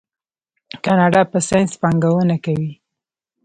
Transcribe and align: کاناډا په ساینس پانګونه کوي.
کاناډا 0.85 1.21
په 1.31 1.37
ساینس 1.47 1.71
پانګونه 1.81 2.35
کوي. 2.45 2.71